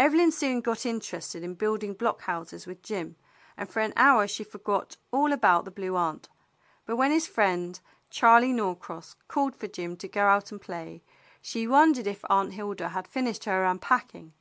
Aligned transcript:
Evelyn 0.00 0.32
soon 0.32 0.60
got 0.60 0.84
interested 0.84 1.44
in 1.44 1.54
building 1.54 1.94
block 1.94 2.22
houses 2.22 2.66
with 2.66 2.82
Jim, 2.82 3.14
and 3.56 3.68
for 3.70 3.78
an 3.78 3.92
hour 3.94 4.26
she 4.26 4.42
forgot 4.42 4.96
all 5.12 5.32
about 5.32 5.64
the 5.64 5.70
Blue 5.70 5.94
Aunt; 5.94 6.28
but 6.86 6.96
when 6.96 7.12
his 7.12 7.28
friend, 7.28 7.78
Charley 8.10 8.52
Norcross, 8.52 9.14
called 9.28 9.54
for 9.54 9.68
Jim 9.68 9.96
to 9.98 10.08
go 10.08 10.26
out 10.26 10.50
and 10.50 10.60
play, 10.60 11.04
she 11.40 11.68
wondered 11.68 12.08
if 12.08 12.24
Aunt 12.28 12.54
Hilda 12.54 12.88
had 12.88 13.06
finished 13.06 13.44
her 13.44 13.64
unpacking. 13.64 14.32